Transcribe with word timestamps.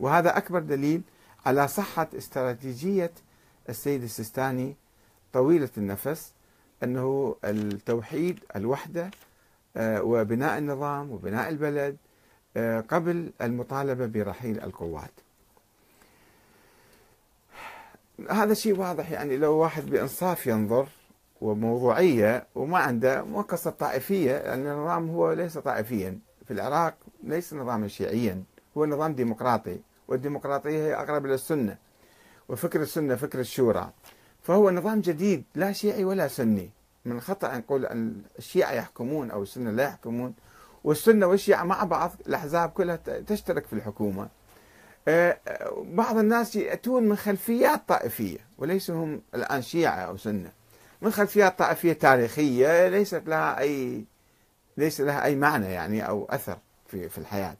وهذا 0.00 0.36
أكبر 0.36 0.60
دليل 0.60 1.02
على 1.46 1.68
صحة 1.68 2.08
استراتيجية 2.16 3.12
السيد 3.68 4.02
السيستاني 4.02 4.76
طويلة 5.32 5.70
النفس 5.78 6.32
أنه 6.82 7.36
التوحيد 7.44 8.38
الوحدة 8.56 9.10
آه، 9.76 10.02
وبناء 10.02 10.58
النظام 10.58 11.10
وبناء 11.10 11.48
البلد 11.48 11.96
آه، 12.56 12.80
قبل 12.80 13.30
المطالبة 13.42 14.06
برحيل 14.06 14.60
القوات. 14.60 15.10
هذا 18.30 18.54
شيء 18.54 18.78
واضح 18.78 19.10
يعني 19.10 19.36
لو 19.36 19.52
واحد 19.52 19.86
بإنصاف 19.86 20.46
ينظر 20.46 20.88
وموضوعية 21.40 22.46
وما 22.54 22.78
عنده 22.78 23.22
مو 23.24 23.40
قصة 23.40 23.70
طائفية 23.70 24.32
لأن 24.32 24.44
يعني 24.44 24.72
النظام 24.72 25.10
هو 25.10 25.32
ليس 25.32 25.58
طائفيا. 25.58 26.18
في 26.46 26.50
العراق 26.50 26.94
ليس 27.22 27.54
نظاما 27.54 27.88
شيعيا. 27.88 28.42
هو 28.76 28.86
نظام 28.86 29.14
ديمقراطي 29.14 29.80
والديمقراطية 30.08 30.86
هي 30.86 30.94
أقرب 30.94 31.26
إلى 31.26 31.34
السنة 31.34 31.76
وفكر 32.48 32.82
السنة 32.82 33.16
فكر 33.16 33.40
الشورى. 33.40 33.90
فهو 34.42 34.70
نظام 34.70 35.00
جديد 35.00 35.44
لا 35.54 35.72
شيعي 35.72 36.04
ولا 36.04 36.28
سني. 36.28 36.70
من 37.04 37.16
الخطأ 37.16 37.54
أن 37.54 37.58
نقول 37.58 37.86
أن 37.86 38.22
الشيعة 38.38 38.72
يحكمون 38.72 39.30
أو 39.30 39.42
السنة 39.42 39.70
لا 39.70 39.84
يحكمون 39.84 40.34
والسنة 40.84 41.26
والشيعة 41.26 41.64
مع 41.64 41.84
بعض 41.84 42.12
الأحزاب 42.26 42.70
كلها 42.70 42.96
تشترك 43.26 43.66
في 43.66 43.72
الحكومة. 43.72 44.28
آه، 45.08 45.38
بعض 45.76 46.16
الناس 46.16 46.56
يأتون 46.56 47.08
من 47.08 47.16
خلفيات 47.16 47.88
طائفية 47.88 48.38
وليسوا 48.58 49.04
هم 49.04 49.22
الآن 49.34 49.62
شيعة 49.62 49.96
أو 49.96 50.16
سنة. 50.16 50.52
من 51.02 51.10
خلفيات 51.10 51.58
طائفية 51.58 51.92
تاريخية 51.92 52.88
ليست 52.88 53.22
لها 53.26 53.58
أي 53.58 54.04
ليس 54.76 55.00
لها 55.00 55.24
أي 55.24 55.36
معنى 55.36 55.66
يعني 55.66 56.08
أو 56.08 56.26
أثر 56.30 56.58
في 56.86 57.18
الحياة. 57.18 57.56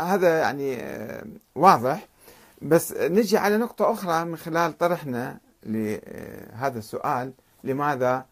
هذا 0.00 0.38
يعني 0.38 0.76
آه 0.82 1.24
واضح. 1.54 2.06
بس 2.62 2.92
نجي 2.92 3.38
على 3.38 3.56
نقطة 3.56 3.92
أخرى 3.92 4.24
من 4.24 4.36
خلال 4.36 4.78
طرحنا 4.78 5.38
لهذا 5.62 6.78
السؤال 6.78 7.32
لماذا 7.64 8.26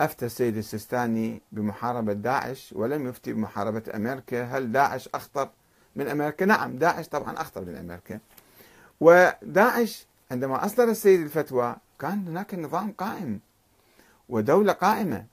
أفتى 0.00 0.26
السيد 0.26 0.56
السيستاني 0.56 1.42
بمحاربة 1.52 2.12
داعش 2.12 2.72
ولم 2.76 3.08
يفتي 3.08 3.32
بمحاربة 3.32 3.82
أمريكا؟ 3.94 4.44
هل 4.44 4.72
داعش 4.72 5.08
أخطر 5.14 5.50
من 5.96 6.08
أمريكا؟ 6.08 6.44
نعم 6.44 6.76
داعش 6.78 7.08
طبعا 7.08 7.40
أخطر 7.40 7.64
من 7.64 7.76
أمريكا. 7.76 8.18
وداعش 9.00 10.06
عندما 10.30 10.64
أصدر 10.64 10.84
السيد 10.84 11.20
الفتوى 11.20 11.76
كان 11.98 12.28
هناك 12.28 12.54
نظام 12.54 12.92
قائم 12.92 13.40
ودولة 14.28 14.72
قائمة. 14.72 15.26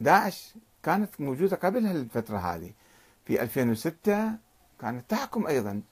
داعش 0.00 0.54
كانت 0.82 1.20
موجودة 1.20 1.56
قبل 1.56 1.86
هالفترة 1.86 2.38
هذه. 2.38 2.72
في 3.24 3.42
2006 3.42 4.30
كانت 4.80 5.10
تحكم 5.10 5.46
أيضا 5.46 5.82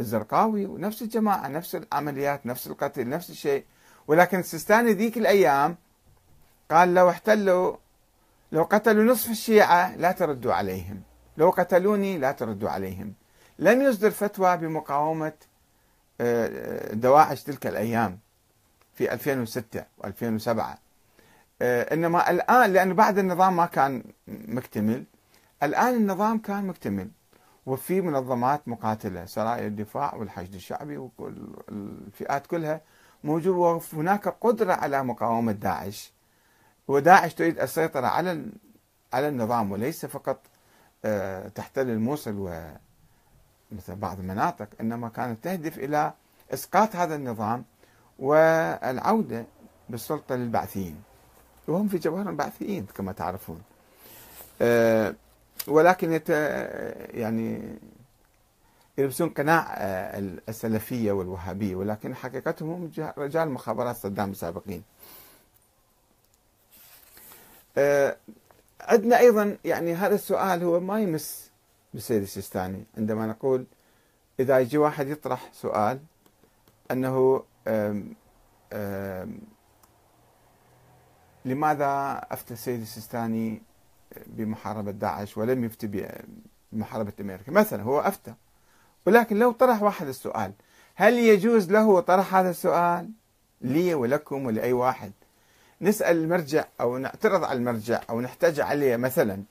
الزرقاوي 0.00 0.66
ونفس 0.66 1.02
الجماعة 1.02 1.48
نفس 1.48 1.74
العمليات 1.74 2.46
نفس 2.46 2.66
القتل 2.66 3.08
نفس 3.08 3.30
الشيء. 3.30 3.64
ولكن 4.08 4.38
السيستاني 4.38 4.92
ذيك 4.92 5.18
الأيام 5.18 5.76
قال 6.70 6.94
لو 6.94 7.10
احتلوا 7.10 7.76
لو 8.52 8.62
قتلوا 8.62 9.04
نصف 9.04 9.30
الشيعة 9.30 9.96
لا 9.96 10.12
تردوا 10.12 10.54
عليهم. 10.54 11.02
لو 11.36 11.50
قتلوني 11.50 12.18
لا 12.18 12.32
تردوا 12.32 12.70
عليهم. 12.70 13.14
لم 13.58 13.82
يصدر 13.82 14.10
فتوى 14.10 14.56
بمقاومة 14.56 15.32
آه، 16.20 16.94
دواعش 16.94 17.42
تلك 17.42 17.66
الأيام 17.66 18.18
في 18.94 19.12
2006 19.12 19.84
و2007 20.04 20.89
إنما 21.62 22.30
الآن 22.30 22.72
لأن 22.72 22.94
بعد 22.94 23.18
النظام 23.18 23.56
ما 23.56 23.66
كان 23.66 24.02
مكتمل 24.28 25.04
الآن 25.62 25.94
النظام 25.94 26.38
كان 26.38 26.66
مكتمل 26.66 27.10
وفي 27.66 28.00
منظمات 28.00 28.68
مقاتلة 28.68 29.24
سرايا 29.24 29.66
الدفاع 29.66 30.14
والحشد 30.14 30.54
الشعبي 30.54 31.10
والفئات 31.18 32.46
كلها 32.46 32.80
موجودة 33.24 33.56
وهناك 33.92 34.28
قدرة 34.28 34.72
على 34.72 35.04
مقاومة 35.04 35.52
داعش 35.52 36.12
وداعش 36.88 37.34
تريد 37.34 37.60
السيطرة 37.60 38.06
على 38.06 38.46
على 39.12 39.28
النظام 39.28 39.72
وليس 39.72 40.06
فقط 40.06 40.40
آه، 41.04 41.48
تحتل 41.48 41.90
الموصل 41.90 42.34
و 42.38 42.72
مثل 43.72 43.96
بعض 43.96 44.18
المناطق 44.18 44.68
إنما 44.80 45.08
كانت 45.08 45.44
تهدف 45.44 45.78
إلى 45.78 46.12
إسقاط 46.54 46.96
هذا 46.96 47.14
النظام 47.14 47.64
والعودة 48.18 49.44
بالسلطة 49.88 50.34
للبعثيين. 50.34 51.02
وهم 51.70 51.88
في 51.88 51.98
جوهرهم 51.98 52.36
بعثيين 52.36 52.86
كما 52.96 53.12
تعرفون. 53.12 53.62
آه، 54.62 55.14
ولكن 55.68 56.12
يت 56.12 56.28
يعني 57.14 57.78
يلبسون 58.98 59.28
قناع 59.28 59.74
آه، 59.78 60.18
السلفية 60.48 61.12
والوهابية 61.12 61.74
ولكن 61.74 62.14
حقيقتهم 62.14 62.70
هم 62.70 62.90
رجال 63.18 63.50
مخابرات 63.50 63.96
صدام 63.96 64.30
السابقين. 64.30 64.82
آه، 67.78 68.16
عندنا 68.80 69.18
أيضا 69.18 69.56
يعني 69.64 69.94
هذا 69.94 70.14
السؤال 70.14 70.62
هو 70.64 70.80
ما 70.80 71.00
يمس 71.00 71.50
بالسيد 71.94 72.22
السيستاني 72.22 72.84
عندما 72.98 73.26
نقول 73.26 73.64
إذا 74.40 74.58
يجي 74.58 74.78
واحد 74.78 75.08
يطرح 75.08 75.50
سؤال 75.52 76.00
آم 76.90 78.16
لماذا 81.44 82.20
افتى 82.30 82.54
السيد 82.54 82.80
السيستاني 82.80 83.62
بمحاربة 84.26 84.90
داعش 84.90 85.38
ولم 85.38 85.64
يفتي 85.64 86.10
بمحاربة 86.72 87.12
أمريكا؟ 87.20 87.52
مثلا 87.52 87.82
هو 87.82 88.00
افتى 88.00 88.34
ولكن 89.06 89.38
لو 89.38 89.52
طرح 89.52 89.82
واحد 89.82 90.06
السؤال 90.06 90.52
هل 90.94 91.14
يجوز 91.14 91.70
له 91.70 92.00
طرح 92.00 92.34
هذا 92.34 92.50
السؤال 92.50 93.10
لي 93.60 93.94
ولكم 93.94 94.46
ولأي 94.46 94.72
واحد؟ 94.72 95.12
نسأل 95.80 96.16
المرجع 96.16 96.64
أو 96.80 96.98
نعترض 96.98 97.44
على 97.44 97.58
المرجع 97.58 98.00
أو 98.10 98.20
نحتاج 98.20 98.60
عليه 98.60 98.96
مثلا. 98.96 99.42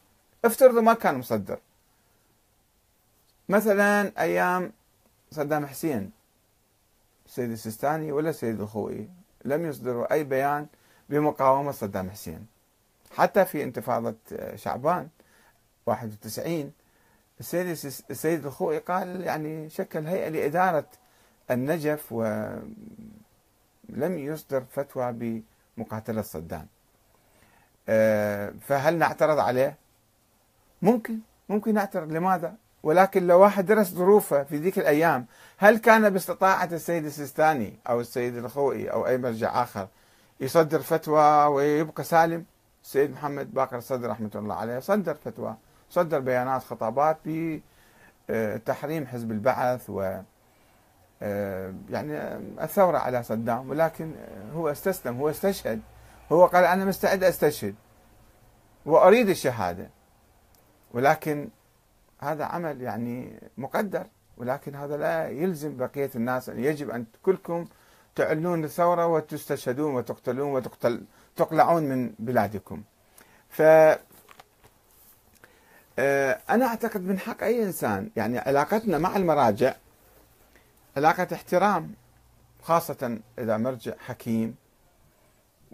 افترضوا 0.46 0.82
ما 0.82 0.94
كان 0.94 1.18
مصدر. 1.18 1.60
مثلا 3.50 4.12
أيام 4.22 4.72
صدام 5.32 5.66
حسين 5.66 6.12
السيد 7.26 7.52
السيستاني 7.52 8.12
ولا 8.12 8.30
السيد 8.30 8.62
الخوئي 8.62 9.10
لم 9.46 9.66
يصدروا 9.66 10.14
أي 10.14 10.24
بيان 10.24 10.68
بمقاومة 11.10 11.72
صدام 11.72 12.10
حسين. 12.10 12.48
حتى 13.18 13.46
في 13.46 13.64
انتفاضة 13.64 14.16
شعبان 14.56 15.10
91 15.86 16.72
السيد 17.40 17.68
السيد 18.10 18.46
الخوئي 18.46 18.78
قال 18.78 19.22
يعني 19.22 19.70
شكل 19.70 20.08
هيئة 20.08 20.30
لإدارة 20.30 20.86
النجف 21.52 22.12
ولم 22.12 22.64
يصدر 24.00 24.64
فتوى 24.72 25.42
مقاتلة 25.78 26.22
صدام. 26.22 26.68
آه، 27.90 28.54
فهل 28.62 28.98
نعترض 28.98 29.40
عليه؟ 29.40 29.76
ممكن. 30.82 31.20
ممكن 31.50 31.74
نعترض. 31.74 32.12
لماذا؟ 32.12 32.56
ولكن 32.84 33.28
لو 33.28 33.40
واحد 33.40 33.66
درس 33.66 33.88
ظروفه 33.88 34.44
في 34.44 34.58
ذيك 34.58 34.80
الأيام 34.80 35.26
هل 35.58 35.78
كان 35.78 36.10
باستطاعة 36.10 36.70
السيد 36.72 37.06
السيستاني 37.06 37.80
أو 37.90 38.02
السيد 38.02 38.38
الخوئي 38.38 38.92
أو 38.92 39.08
أي 39.08 39.18
مرجع 39.18 39.64
آخر 39.64 39.88
يصدر 40.40 40.80
فتوى 40.80 41.46
ويبقى 41.46 42.04
سالم. 42.04 42.46
السيد 42.84 43.12
محمد 43.12 43.54
باقر 43.54 43.78
الصدر 43.78 44.10
رحمة 44.10 44.32
الله 44.36 44.56
عليه 44.56 44.80
صدر 44.80 45.14
فتوى 45.16 45.56
صدر 45.90 46.20
بيانات 46.20 46.64
خطابات 46.64 47.18
بتحريم 48.30 49.08
حزب 49.08 49.32
البعث 49.32 49.90
و 49.90 50.22
آه، 51.22 51.74
يعني 51.90 52.18
الثورة 52.64 52.98
على 52.98 53.24
صدام 53.24 53.70
ولكن 53.70 54.16
هو 54.54 54.70
استسلم 54.72 55.18
هو 55.18 55.30
استشهد. 55.30 55.82
هو 56.32 56.46
قال 56.46 56.66
أنا 56.66 56.86
مستعد 56.86 57.24
أستشهد 57.24 57.76
وأريد 58.86 59.30
الشهادة. 59.30 59.90
ولكن 60.94 61.50
هذا 62.20 62.46
عمل 62.46 62.82
يعني 62.82 63.40
مقدر 63.58 64.06
ولكن 64.38 64.76
هذا 64.76 64.98
لا 64.98 65.30
يلزم 65.30 65.78
بقية 65.78 66.10
الناس 66.16 66.50
أن 66.50 66.64
يجب 66.64 66.90
أن 66.90 67.06
كلكم 67.24 67.66
تعلنون 68.20 68.64
الثورة 68.64 69.08
وتستشهدون 69.08 69.96
وتقتلون 69.96 70.52
وتقتل 70.52 71.02
تقلعون 71.36 71.84
من 71.84 72.14
بلادكم. 72.20 72.84
ف 73.50 73.62
آه، 76.02 76.40
أنا 76.50 76.66
أعتقد 76.66 77.02
من 77.02 77.20
حق 77.20 77.44
أي 77.44 77.64
إنسان 77.64 78.10
يعني 78.16 78.38
علاقتنا 78.40 78.98
مع 78.98 79.16
المراجع 79.18 79.76
علاقة 80.98 81.28
احترام 81.34 81.94
خاصة 82.64 83.20
إذا 83.40 83.58
مرجع 83.58 83.94
حكيم 84.00 84.56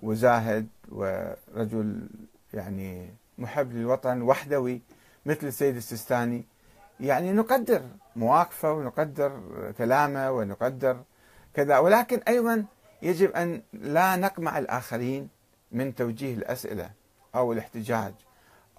وزاهد 0.03 0.67
ورجل 0.91 2.07
يعني 2.53 3.13
محب 3.37 3.73
للوطن 3.73 4.21
وحدوي 4.21 4.81
مثل 5.25 5.47
السيد 5.47 5.75
السيستاني 5.75 6.45
يعني 6.99 7.31
نقدر 7.33 7.81
مواقفه 8.15 8.73
ونقدر 8.73 9.41
كلامه 9.77 10.31
ونقدر 10.31 10.97
كذا. 11.55 11.77
ولكن 11.77 12.19
أيضا 12.27 12.65
يجب 13.01 13.31
أن 13.31 13.61
لا 13.73 14.15
نقمع 14.15 14.57
الآخرين 14.57 15.29
من 15.71 15.95
توجيه 15.95 16.33
الأسئلة 16.33 16.89
أو 17.35 17.53
الاحتجاج 17.53 18.13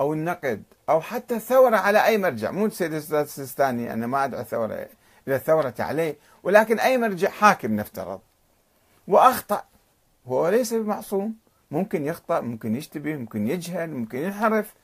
أو 0.00 0.12
النقد 0.12 0.62
أو 0.88 1.00
حتى 1.00 1.37
الثورة 1.37 1.76
على 1.76 2.05
أي 2.05 2.19
مرجع. 2.19 2.50
مو 2.50 2.67
السيد 2.67 2.94
السيستاني 2.94 3.93
أنا 3.93 4.06
ما 4.06 4.25
أدعو 4.25 4.40
الثورة 4.40 4.88
إلى 5.28 5.37
الثوره 5.37 5.75
عليه 5.78 6.17
ولكن 6.43 6.81
أي 6.81 6.99
مرجع 6.99 7.31
حاكم 7.31 7.76
نفترض. 7.76 8.20
وأخطأ. 9.08 9.64
هو 10.26 10.49
ليس 10.49 10.75
بمعصوم. 10.75 11.37
ممكن 11.70 12.06
يخطأ 12.06 12.40
ممكن 12.40 12.76
يشتبه 12.76 13.17
ممكن 13.17 13.49
يجهل 13.49 13.90
ممكن 13.90 14.19
ينحرف. 14.19 14.75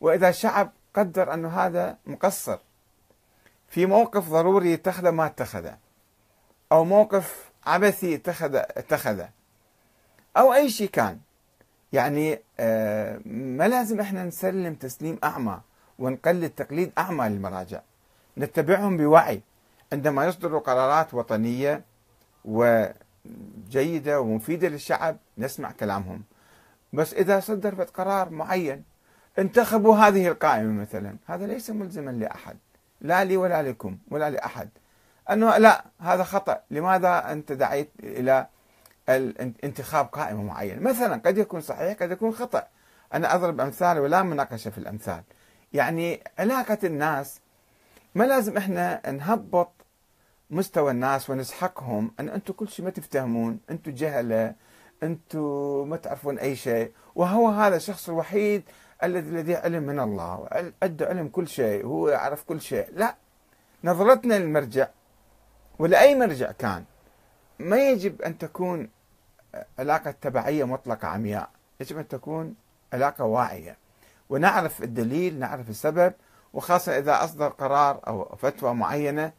وإذا 0.00 0.28
الشعب 0.28 0.72
قدر 0.94 1.34
انه 1.34 1.48
هذا 1.48 1.98
مقصر 2.06 2.58
في 3.68 3.86
موقف 3.86 4.28
ضروري 4.28 4.74
اتخذه 4.74 5.10
ما 5.10 5.26
اتخذه. 5.26 5.78
أو 6.72 6.84
موقف 6.84 7.50
عبثي 7.66 8.14
اتخذه 8.14 8.58
اتخذه. 8.58 9.28
أو 10.36 10.54
أي 10.54 10.70
شيء 10.70 10.88
كان. 10.88 11.18
يعني 11.92 12.40
آه، 12.60 13.20
ما 13.26 13.68
لازم 13.68 14.00
إحنا 14.00 14.24
نسلم 14.24 14.74
تسليم 14.74 15.18
أعمى 15.24 15.60
ونقلد 15.98 16.50
تقليد 16.50 16.92
أعمى 16.98 17.28
للمراجع. 17.28 17.80
نتبعهم 18.38 18.96
بوعي. 18.96 19.40
عندما 19.92 20.26
يصدروا 20.26 20.60
قرارات 20.60 21.14
وطنية 21.14 21.82
وجيدة 22.44 24.20
ومفيدة 24.20 24.68
للشعب 24.68 25.16
نسمع 25.38 25.70
كلامهم. 25.70 26.22
بس 26.92 27.14
إذا 27.14 27.40
صدرت 27.40 27.90
قرار 27.90 28.30
معين 28.30 28.84
انتخبوا 29.38 29.96
هذه 29.96 30.28
القائمة 30.28 30.80
مثلا. 30.80 31.16
هذا 31.26 31.46
ليس 31.46 31.70
ملزما 31.70 32.10
لأحد. 32.10 32.56
لا 33.00 33.24
لي 33.24 33.36
ولا 33.36 33.62
لكم 33.62 33.98
ولا 34.10 34.30
لأحد. 34.30 34.68
أنه 35.30 35.58
لا 35.58 35.84
هذا 36.00 36.24
خطأ. 36.24 36.60
لماذا 36.70 37.32
أنت 37.32 37.52
دعيت 37.52 37.90
إلى 38.00 38.46
انتخاب 39.64 40.06
قائمة 40.06 40.42
معينة؟ 40.42 40.80
مثلا 40.80 41.22
قد 41.26 41.38
يكون 41.38 41.60
صحيح 41.60 42.02
قد 42.02 42.10
يكون 42.10 42.32
خطأ. 42.32 42.66
أنا 43.14 43.34
أضرب 43.34 43.60
أمثال 43.60 43.98
ولا 43.98 44.22
مناقشة 44.22 44.70
في 44.70 44.78
الأمثال. 44.78 45.22
يعني 45.72 46.24
علاقة 46.38 46.78
الناس 46.84 47.40
ما 48.14 48.24
لازم 48.24 48.56
إحنا 48.56 49.10
نهبط 49.10 49.72
مستوى 50.50 50.90
الناس 50.90 51.30
ونسحقهم. 51.30 52.14
أن 52.20 52.28
أنتم 52.28 52.52
كل 52.52 52.68
شيء 52.68 52.84
ما 52.84 52.90
تفتهمون 52.90 53.60
أنتم 53.70 53.90
جهلة 53.92 54.54
أنتم 55.02 55.88
ما 55.88 55.96
تعرفون 55.96 56.38
أي 56.38 56.56
شيء. 56.56 56.92
وهو 57.14 57.48
هذا 57.48 57.76
الشخص 57.76 58.08
الوحيد 58.08 58.62
الذي 59.02 59.30
لديه 59.30 59.56
علم 59.56 59.82
من 59.82 60.00
الله 60.00 60.48
عنده 60.82 61.06
علم 61.06 61.28
كل 61.28 61.48
شيء 61.48 61.86
هو 61.86 62.08
يعرف 62.08 62.42
كل 62.42 62.60
شيء. 62.60 62.86
لا 62.92 63.14
نظرتنا 63.84 64.34
للمرجع 64.34 64.88
ولأي 65.78 66.14
مرجع 66.14 66.52
كان 66.52 66.84
ما 67.58 67.88
يجب 67.88 68.22
أن 68.22 68.38
تكون 68.38 68.88
علاقة 69.78 70.10
تبعية 70.10 70.64
مطلقة 70.64 71.08
عمياء 71.08 71.50
يجب 71.80 71.98
أن 71.98 72.08
تكون 72.08 72.54
علاقة 72.92 73.24
واعية. 73.24 73.76
ونعرف 74.28 74.82
الدليل 74.82 75.38
نعرف 75.38 75.70
السبب 75.70 76.12
وخاصة 76.52 76.98
إذا 76.98 77.24
أصدر 77.24 77.48
قرار 77.48 78.00
أو 78.06 78.36
فتوى 78.36 78.74
معينة 78.74 79.32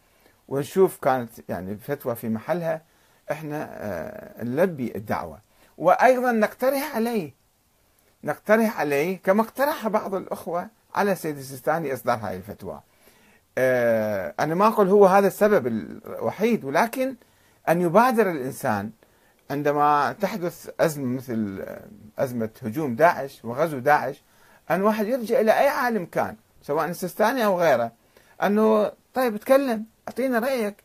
ونشوف 0.48 0.98
كانت 0.98 1.30
يعني 1.50 1.78
فتوى 1.78 2.16
في 2.16 2.30
محلها 2.30 2.81
إحنا 3.31 3.69
آه، 3.72 4.44
نلبي 4.44 4.94
الدعوة. 4.95 5.39
وأيضا 5.78 6.31
نقترح 6.31 6.95
عليه 6.95 7.34
نقترح 8.24 8.80
عليه 8.80 9.19
كما 9.24 9.42
اقترح 9.42 9.88
بعض 9.88 10.16
الأخوة 10.16 10.68
على 10.95 11.12
السيد 11.12 11.38
السيستاني 11.38 11.94
إصدار 11.94 12.18
هذه 12.18 12.36
الفتوى. 12.36 12.81
أنا 14.39 14.56
ما 14.56 14.68
أقول 14.68 14.89
هو 14.89 15.06
هذا 15.06 15.27
السبب 15.27 15.68
الوحيد 15.68 16.65
ولكن 16.65 17.15
أن 17.69 17.81
يبادر 17.81 18.31
الإنسان 18.31 18.92
عندما 19.51 20.15
تحدث 20.21 20.69
أزمة 20.80 21.06
مثل 21.15 21.65
أزمة 22.19 22.50
هجوم 22.63 22.95
داعش 22.95 23.45
وغزو 23.45 23.80
داعش 23.80 24.24
أن 24.71 24.81
واحد 24.81 25.07
يرجع 25.07 25.39
إلى 25.39 25.59
أي 25.59 25.68
عالم 25.68 26.06
كان 26.06 26.36
سواء 26.62 26.86
السيستاني 26.86 27.45
أو 27.45 27.59
غيره 27.59 27.92
أنه 28.44 28.92
طيب 29.13 29.38
تكلم 29.38 29.86
أعطينا 30.07 30.39
رأيك 30.39 30.75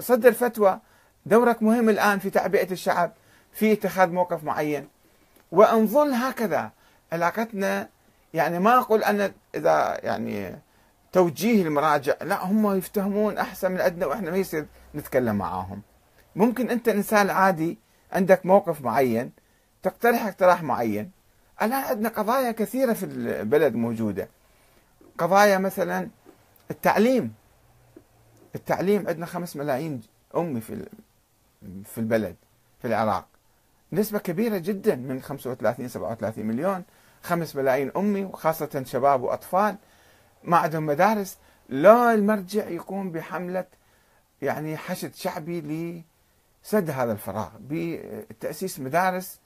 صدر 0.00 0.32
فتوى 0.32 0.80
دورك 1.26 1.62
مهم 1.62 1.88
الآن 1.88 2.18
في 2.18 2.30
تعبئة 2.30 2.72
الشعب 2.72 3.12
في 3.52 3.72
اتخاذ 3.72 4.10
موقف 4.10 4.44
معين. 4.44 4.88
وانظل 5.52 6.12
هكذا 6.12 6.70
علاقتنا 7.12 7.88
يعني 8.34 8.58
ما 8.58 8.78
أقول 8.78 9.04
أن 9.04 9.32
إذا 9.54 10.00
يعني 10.02 10.58
توجيه 11.12 11.62
المراجع. 11.62 12.14
لا 12.22 12.44
هم 12.44 12.76
يفتهمون 12.76 13.38
أحسن 13.38 13.72
من 13.72 13.80
عندنا 13.80 14.06
وإحنا 14.06 14.30
ما 14.30 14.36
يصير 14.36 14.66
نتكلم 14.94 15.36
معاهم. 15.36 15.82
ممكن 16.36 16.70
أنت 16.70 16.88
إنسان 16.88 17.30
عادي 17.30 17.78
عندك 18.12 18.46
موقف 18.46 18.80
معين 18.80 19.32
تقترح 19.82 20.26
اقتراح 20.26 20.62
معين. 20.62 21.10
الآن 21.62 21.72
عندنا 21.72 22.08
قضايا 22.08 22.52
كثيرة 22.52 22.92
في 22.92 23.06
البلد 23.06 23.74
موجودة. 23.74 24.28
قضايا 25.18 25.58
مثلا 25.58 26.08
التعليم. 26.70 27.34
التعليم 28.54 29.08
عندنا 29.08 29.26
خمس 29.26 29.56
ملايين 29.56 30.00
أمي 30.36 30.60
في 30.60 30.86
في 31.84 31.98
البلد 31.98 32.36
في 32.82 32.88
العراق. 32.88 33.26
نسبة 33.92 34.18
كبيرة 34.18 34.58
جدا 34.58 34.96
من 34.96 35.22
35 35.22 35.88
37 35.88 36.46
مليون 36.46 36.84
خمس 37.22 37.56
ملايين 37.56 37.92
أمي 37.96 38.24
وخاصة 38.24 38.82
شباب 38.86 39.22
وأطفال. 39.22 39.76
ما 40.44 40.56
عندهم 40.56 40.86
مدارس 40.86 41.38
لا 41.68 42.14
المرجع 42.14 42.68
يقوم 42.68 43.12
بحملة 43.12 43.64
يعني 44.42 44.76
حشد 44.76 45.14
شعبي 45.14 46.04
سد 46.62 46.90
هذا 46.90 47.12
الفراغ 47.12 47.48
بتأسيس 47.60 48.80
مدارس 48.80 49.40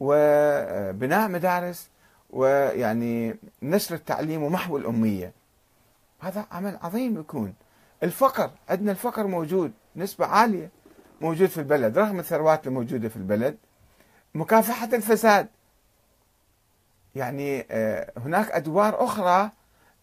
وبناء 0.00 1.28
مدارس 1.28 1.88
ويعني 2.30 3.36
نشر 3.62 3.94
التعليم 3.94 4.42
ومحو 4.42 4.76
الأمية. 4.76 5.32
هذا 6.20 6.46
عمل 6.50 6.78
عظيم 6.82 7.20
يكون. 7.20 7.54
الفقر 8.02 8.50
عندنا 8.68 8.90
الفقر 8.90 9.26
موجود 9.26 9.72
نسبة 9.96 10.26
عالية 10.26 10.70
موجود 11.20 11.48
في 11.48 11.58
البلد 11.58 11.98
رغم 11.98 12.18
الثروات 12.18 12.66
الموجودة 12.66 13.08
في 13.08 13.16
البلد. 13.16 13.56
مكافحة 14.34 14.88
الفساد. 14.92 15.48
يعني 17.14 17.66
آه، 17.70 18.12
هناك 18.16 18.50
أدوار 18.50 19.04
أخرى 19.04 19.50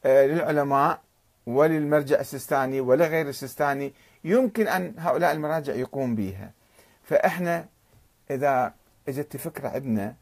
للعلماء 0.06 1.02
وللمرجع 1.46 2.20
السيستاني 2.20 2.82
ولغير 2.82 3.30
السيستاني 3.30 3.94
يمكن 4.24 4.68
أن 4.68 4.94
هؤلاء 4.98 5.32
المراجع 5.32 5.74
يقوم 5.74 6.16
بها 6.16 6.52
فإحنا 7.04 7.66
إذا 8.32 8.74
إجت 9.08 9.38
فكرة 9.38 9.70
عندنا 9.70 10.16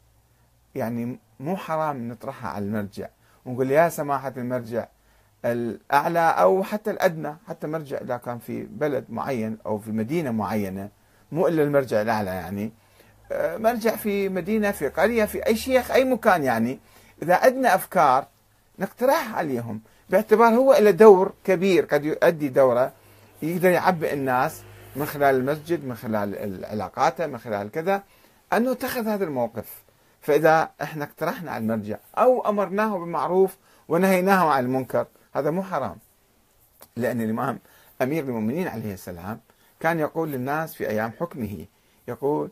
يعني 0.74 1.18
مو 1.40 1.56
حرام 1.56 2.08
نطرحها 2.08 2.50
على 2.50 2.64
المرجع 2.64 3.08
ونقول 3.44 3.70
يا 3.70 3.88
سماحة 3.88 4.32
المرجع 4.36 4.86
الأعلى 5.44 6.34
أو 6.38 6.62
حتى 6.62 6.90
الأدنى 6.90 7.36
حتى 7.48 7.66
مرجع 7.66 7.98
إذا 7.98 8.16
كان 8.16 8.38
في 8.38 8.62
بلد 8.62 9.04
معين 9.08 9.58
أو 9.66 9.78
في 9.78 9.90
مدينة 9.90 10.30
معينة 10.30 10.88
مو 11.32 11.48
إلا 11.48 11.62
المرجع 11.62 12.02
الأعلى 12.02 12.30
يعني 12.30 12.72
آه، 13.32 13.56
مرجع 13.56 13.96
في 13.96 14.28
مدينة 14.28 14.70
في 14.70 14.88
قرية 14.88 15.24
في 15.24 15.46
أي 15.46 15.56
شيخ 15.56 15.90
أي 15.90 16.04
مكان 16.04 16.42
يعني 16.42 16.78
إذا 17.22 17.34
عندنا 17.36 17.74
أفكار 17.74 18.26
نقترحها 18.78 19.36
عليهم. 19.36 19.80
باعتبار 20.10 20.54
هو 20.54 20.74
له 20.74 20.90
دور 20.90 21.32
كبير 21.44 21.84
قد 21.84 22.04
يؤدي 22.04 22.48
دوره 22.48 22.92
يقدر 23.42 23.70
يعبئ 23.70 24.12
الناس 24.12 24.62
من 24.96 25.06
خلال 25.06 25.34
المسجد 25.36 25.84
من 25.84 25.94
خلال 25.94 26.64
علاقاته 26.64 27.26
من 27.26 27.38
خلال 27.38 27.70
كذا 27.70 28.02
أنه 28.52 28.72
اتخذ 28.72 29.08
هذا 29.08 29.24
الموقف. 29.24 29.84
فإذا 30.20 30.70
إحنا 30.82 31.04
اقترحنا 31.04 31.50
على 31.50 31.62
المرجع 31.62 31.96
أو 32.18 32.48
أمرناه 32.48 32.98
بالمعروف 32.98 33.56
ونهيناه 33.88 34.50
عن 34.50 34.64
المنكر 34.64 35.06
هذا 35.34 35.50
مو 35.50 35.62
حرام. 35.62 35.96
لأن 36.96 37.20
الإمام 37.20 37.58
أمير 38.02 38.24
المؤمنين 38.24 38.68
عليه 38.68 38.94
السلام 38.94 39.40
كان 39.80 40.00
يقول 40.00 40.28
للناس 40.28 40.74
في 40.74 40.88
أيام 40.88 41.12
حكمه 41.20 41.66
يقول 42.08 42.50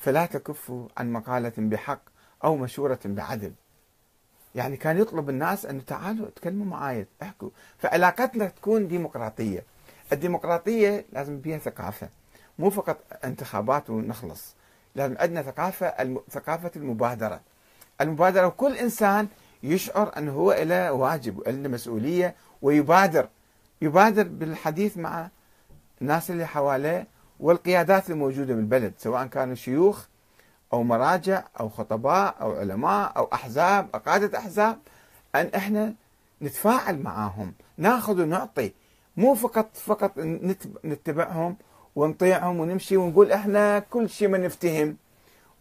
فلا 0.00 0.26
تكفوا 0.26 0.88
عن 0.96 1.12
مقالة 1.12 1.52
بحق 1.58 2.00
أو 2.44 2.56
مشورة 2.56 2.98
بعدل. 3.04 3.52
يعني 4.58 4.76
كان 4.76 4.98
يطلب 4.98 5.30
الناس 5.30 5.66
أن 5.66 5.84
تعالوا 5.84 6.26
تكلموا 6.36 6.66
معاي 6.66 7.06
احكوا. 7.22 7.50
فعلاقتنا 7.78 8.46
تكون 8.48 8.88
ديمقراطية. 8.88 9.64
الديمقراطية 10.12 11.04
لازم 11.12 11.40
فيها 11.40 11.58
ثقافة 11.58 12.08
مو 12.58 12.70
فقط 12.70 12.96
انتخابات 13.24 13.90
ونخلص. 13.90 14.54
لازم 14.94 15.16
عندنا 15.18 15.42
ثقافة 15.42 16.18
ثقافة 16.30 16.70
المبادرة. 16.76 17.40
المبادرة 18.00 18.46
وكل 18.46 18.76
إنسان 18.76 19.28
يشعر 19.62 20.12
أنه 20.16 20.32
هو 20.32 20.52
له 20.52 20.92
واجب 20.92 21.38
وله 21.38 21.68
مسؤولية 21.68 22.34
ويبادر. 22.62 23.28
يبادر 23.82 24.22
بالحديث 24.22 24.96
مع 24.96 25.28
الناس 26.02 26.30
اللي 26.30 26.46
حواليه 26.46 27.06
والقيادات 27.40 28.10
الموجودة 28.10 28.54
بالبلد 28.54 28.92
سواء 28.98 29.26
كانوا 29.26 29.54
شيوخ 29.54 30.06
أو 30.72 30.82
مراجع 30.82 31.44
أو 31.60 31.68
خطباء 31.68 32.34
أو 32.40 32.56
علماء 32.56 33.12
أو 33.16 33.28
أحزاب 33.32 33.88
أو 33.94 34.00
قادة 34.00 34.38
أحزاب 34.38 34.78
أن 35.34 35.50
إحنا 35.56 35.94
نتفاعل 36.42 37.02
معاهم 37.02 37.54
ناخذ 37.76 38.22
ونعطي 38.22 38.72
مو 39.16 39.34
فقط 39.34 39.76
فقط 39.76 40.18
نتبعهم 40.84 41.56
ونطيعهم 41.96 42.60
ونمشي 42.60 42.96
ونقول 42.96 43.32
إحنا 43.32 43.78
كل 43.78 44.10
شيء 44.10 44.28
ما 44.28 44.38
نفتهم 44.38 44.96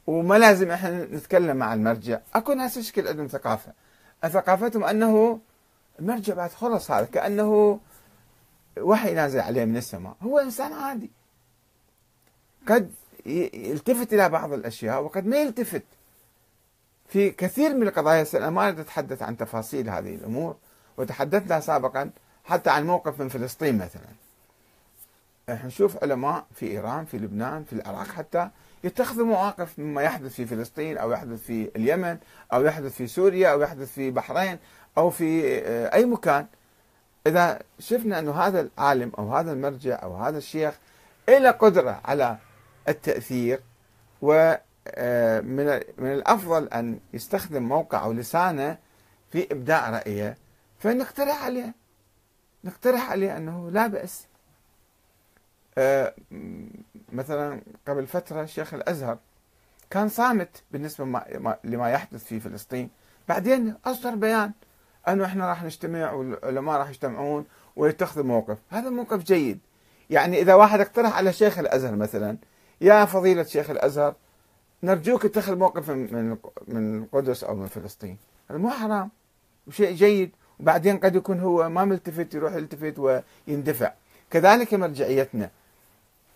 وما 0.08 0.36
لازم 0.36 0.72
إحنا 0.72 1.06
نتكلم 1.06 1.58
مع 1.58 1.74
المرجع. 1.74 2.20
أكو 2.36 2.54
ناس 2.54 2.78
يشكل 2.78 3.08
عندهم 3.08 3.28
ثقافة. 3.28 3.74
ثقافتهم 4.28 4.84
أنه 4.84 5.40
المرجع 6.00 6.34
بعد 6.34 6.52
خلص 6.52 6.92
هذا 6.92 7.06
كأنه 7.06 7.80
وحي 8.80 9.14
نازل 9.14 9.40
عليه 9.40 9.66
من 9.66 9.78
السماء. 9.78 10.16
هو 10.22 10.40
إنسان 10.40 10.74
عادي. 10.74 11.12
قد 12.68 12.92
يلتفت 13.28 14.14
إلى 14.14 14.30
بعض 14.30 14.54
الأشياء 14.54 15.04
وقد 15.04 15.26
ما 15.26 15.38
يلتفت 15.38 15.84
في 17.10 17.32
كثير 17.32 17.74
من 17.74 17.88
القضايا. 17.88 18.50
ما 18.50 18.70
أتحدث 18.70 19.22
عن 19.22 19.38
تفاصيل 19.38 19.90
هذه 19.90 20.16
الأمور 20.16 20.56
وتحدثنا 20.98 21.60
سابقا 21.60 22.10
حتى 22.46 22.70
عن 22.70 22.88
موقف 22.88 23.20
من 23.20 23.30
فلسطين 23.30 23.78
مثلا. 23.78 24.28
إحنا 25.50 25.68
نشوف 25.68 26.04
علماء 26.04 26.46
في 26.56 26.72
إيران 26.72 27.06
في 27.06 27.18
لبنان 27.18 27.64
في 27.64 27.74
العراق 27.74 28.08
حتى 28.08 28.50
يتخذوا 28.84 29.26
مواقف 29.26 29.80
مما 29.80 30.02
يحدث 30.02 30.34
في 30.34 30.46
فلسطين 30.46 30.98
أو 30.98 31.12
يحدث 31.12 31.44
في 31.44 31.72
اليمن 31.76 32.18
أو 32.54 32.64
يحدث 32.66 32.96
في 32.96 33.08
سوريا 33.08 33.50
أو 33.50 33.62
يحدث 33.62 33.94
في 33.94 34.12
بحرين 34.12 34.58
أو 34.98 35.10
في 35.10 35.58
آه، 35.60 35.94
أي 35.94 36.06
مكان. 36.06 36.46
إذا 37.28 37.60
شفنا 37.80 38.20
أنه 38.20 38.32
هذا 38.32 38.62
العالم 38.62 39.12
أو 39.18 39.36
هذا 39.36 39.52
المرجع 39.54 40.04
أو 40.04 40.16
هذا 40.16 40.38
الشيخ 40.38 40.74
له 41.30 41.52
قدرة 41.52 42.02
على 42.06 42.38
التأثير 42.90 43.60
و 44.22 44.56
آه، 44.88 45.42
من 45.98 46.12
الأفضل 46.12 46.68
أن 46.68 47.00
يستخدم 47.14 47.64
موقع 47.64 48.04
أو 48.04 48.14
لسانه 48.14 48.78
في 49.32 49.48
ابداء 49.52 49.90
رأيه 49.90 50.38
فنقترح 50.80 51.44
عليه 51.44 51.74
نقترح 52.64 53.12
عليه 53.12 53.38
أنه 53.38 53.72
لا 53.72 53.88
بأس. 53.88 54.28
آه، 55.78 56.14
مثلا 57.14 57.62
قبل 57.88 58.08
فترة 58.08 58.46
شيخ 58.46 58.74
الأزهر 58.74 59.18
كان 59.90 60.10
صامت 60.10 60.64
بالنسبة 60.72 61.22
لما 61.64 61.90
يحدث 61.90 62.24
في 62.24 62.40
فلسطين. 62.40 62.90
بعدين 63.30 63.76
أصدر 63.86 64.16
بيان 64.16 64.52
أنه 65.08 65.26
إحنا 65.26 65.50
راح 65.50 65.64
نجتمع 65.64 66.12
والعلماء 66.12 66.80
راح 66.80 66.90
يجتمعون 66.90 67.46
ويتخذوا 67.76 68.26
موقف. 68.26 68.58
هذا 68.70 68.90
موقف 68.90 69.24
جيد. 69.24 69.60
يعني 70.10 70.42
إذا 70.42 70.54
واحد 70.54 70.80
اقترح 70.80 71.18
على 71.18 71.34
شيخ 71.34 71.60
الأزهر 71.60 71.96
مثلا 71.96 72.38
يا 72.82 73.06
فضيلة 73.06 73.44
شيخ 73.44 73.70
الأزهر 73.70 74.16
نرجوك 74.84 75.26
اتخذ 75.26 75.56
موقف 75.56 75.90
من 75.90 76.38
من 76.68 77.04
القدس 77.04 77.44
أو 77.44 77.56
من 77.56 77.68
فلسطين. 77.68 78.18
هذا 78.50 78.58
مو 78.60 78.70
حرام 78.70 79.10
وشيء 79.68 79.92
جيد 79.92 80.32
وبعدين 80.60 80.98
قد 80.98 81.16
يكون 81.16 81.40
هو 81.40 81.70
ما 81.70 81.86
ملتفت 81.86 82.34
يروح 82.34 82.54
يلتفت 82.54 83.24
ويندفع. 83.48 83.94
كذلك 84.30 84.74
مرجعيتنا 84.74 85.50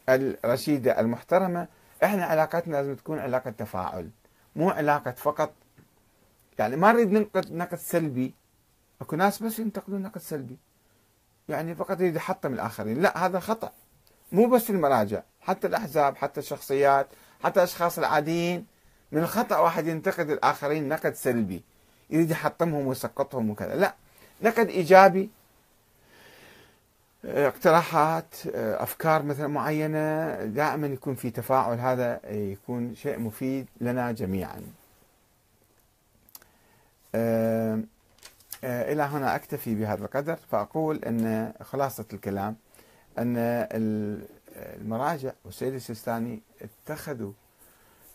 الرشيدة 0.09 0.99
المحترمة 0.99 1.67
إحنا 2.03 2.25
علاقتنا 2.25 2.75
لازم 2.75 2.95
تكون 2.95 3.19
علاقة 3.19 3.51
تفاعل 3.51 4.09
مو 4.55 4.69
علاقة 4.69 5.11
فقط. 5.11 5.53
يعني 6.59 6.75
ما 6.75 6.91
نريد 6.91 7.11
ننقد 7.11 7.53
نقد 7.53 7.77
سلبي 7.77 8.33
أكو 9.01 9.15
ناس 9.15 9.43
بس 9.43 9.59
ينتقدون 9.59 10.01
نقد 10.01 10.21
سلبي. 10.21 10.57
يعني 11.49 11.75
فقط 11.75 11.99
يريد 11.99 12.15
يحطم 12.15 12.53
الآخرين. 12.53 13.01
لا 13.01 13.25
هذا 13.25 13.39
خطأ. 13.39 13.71
مو 14.31 14.49
بس 14.49 14.69
المراجع. 14.69 15.21
حتى 15.41 15.67
الأحزاب 15.67 16.17
حتى 16.17 16.39
الشخصيات 16.39 17.07
حتى 17.43 17.59
الأشخاص 17.59 17.97
العاديين. 17.97 18.65
من 19.11 19.21
الخطأ 19.21 19.57
واحد 19.57 19.87
ينتقد 19.87 20.29
الآخرين 20.29 20.89
نقد 20.89 21.15
سلبي. 21.15 21.61
يريد 22.09 22.31
يحطمهم 22.31 22.87
ويسقطهم 22.87 23.49
وكذا. 23.49 23.75
لا 23.75 23.95
نقد 24.41 24.69
إيجابي 24.69 25.29
اقتراحات 27.25 28.35
أفكار 28.55 29.23
مثلا 29.23 29.47
معينة. 29.47 30.35
دائما 30.45 30.87
يكون 30.87 31.15
في 31.15 31.29
تفاعل 31.29 31.79
هذا 31.79 32.19
يكون 32.31 32.95
شيء 32.95 33.19
مفيد 33.19 33.67
لنا 33.81 34.11
جميعا. 34.11 34.61
آه، 37.15 37.79
آه، 38.63 38.93
إلى 38.93 39.01
هنا 39.01 39.35
أكتفي 39.35 39.75
بهذا 39.75 40.05
القدر. 40.05 40.37
فأقول 40.51 41.05
إن 41.05 41.53
خلاصة 41.61 42.05
الكلام 42.13 42.55
إن 43.19 43.37
المراجع 44.61 45.31
والسيد 45.45 45.73
السيستاني 45.73 46.41
اتخذوا 46.61 47.31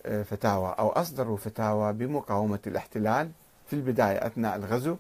آه، 0.07 0.23
فتاوى 0.23 0.75
أو 0.79 0.89
أصدروا 0.89 1.37
فتاوى 1.37 1.93
بمقاومة 1.93 2.59
الاحتلال 2.67 3.31
في 3.67 3.73
البداية 3.73 4.27
أثناء 4.27 4.57
الغزو 4.57 4.97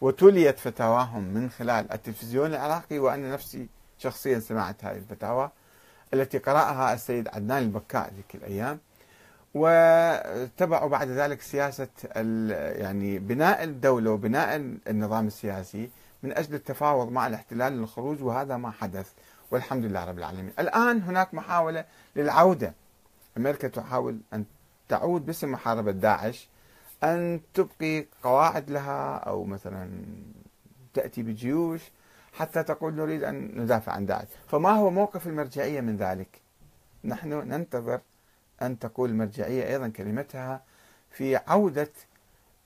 وتليت 0.00 0.58
فتاواهم 0.58 1.22
من 1.22 1.50
خلال 1.50 1.92
التلفزيون 1.92 2.46
العراقي 2.46 2.98
وأنا 2.98 3.32
نفسي 3.32 3.68
شخصيا 3.98 4.38
سمعت 4.38 4.84
هذه 4.84 4.96
الفتاوى 4.96 5.50
التي 6.14 6.38
قرأها 6.38 6.94
السيد 6.94 7.28
عدنان 7.28 7.62
البكاء 7.62 8.12
ذيك 8.16 8.34
الأيام. 8.34 8.78
واتبعوا 9.54 10.88
بعد 10.88 11.08
ذلك 11.08 11.40
سياسة 11.40 11.88
يعني 12.76 13.18
بناء 13.18 13.64
الدولة 13.64 14.10
وبناء 14.10 14.56
النظام 14.88 15.26
السياسي 15.26 15.90
من 16.22 16.32
أجل 16.32 16.54
التفاوض 16.54 17.12
مع 17.12 17.26
الاحتلال 17.26 17.72
للخروج 17.72 18.22
وهذا 18.22 18.56
ما 18.56 18.70
حدث. 18.70 19.12
والحمد 19.50 19.84
لله 19.84 20.04
رب 20.04 20.18
العالمين. 20.18 20.52
الآن 20.58 21.02
هناك 21.02 21.34
محاولة 21.34 21.84
للعودة. 22.16 22.74
أمريكا 23.36 23.68
تحاول 23.68 24.18
أن 24.32 24.44
تعود 24.88 25.26
باسم 25.26 25.52
محاربة 25.52 25.90
داعش 25.90 26.48
أن 27.04 27.40
تبقي 27.54 28.06
قواعد 28.22 28.70
لها 28.70 29.16
أو 29.16 29.44
مثلا 29.44 29.90
تأتي 30.94 31.22
بجيوش 31.22 31.80
حتى 32.32 32.62
تقول 32.62 32.94
نريد 32.94 33.24
أن 33.24 33.62
ندافع 33.62 33.92
عن 33.92 34.06
داعش. 34.06 34.26
فما 34.48 34.70
هو 34.70 34.90
موقف 34.90 35.26
المرجعية 35.26 35.80
من 35.80 35.96
ذلك؟ 35.96 36.40
نحن 37.04 37.28
ننتظر 37.28 38.00
أن 38.62 38.78
تقول 38.78 39.10
المرجعية 39.10 39.68
أيضا 39.68 39.88
كلمتها 39.88 40.62
في 41.10 41.36
عودة 41.36 41.90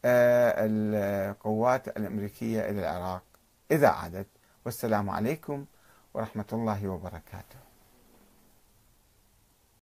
آه، 0.05 0.55
القوات 0.59 1.89
الأمريكية 1.89 2.71
إلى 2.71 2.81
العراق. 2.81 3.23
إذا 3.71 3.89
عادت 3.89 4.27
والسلام 4.65 5.11
عليكم 5.11 5.65
ورحمة 6.15 6.45
الله 6.53 6.89
وبركاته. 6.89 7.64